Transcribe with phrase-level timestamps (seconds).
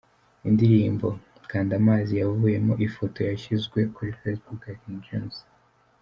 [0.49, 1.07] Indirimbo
[1.49, 5.37] "Kanda amazi" yavuyemo ifoto yashyizwe kuri facebook ya King James.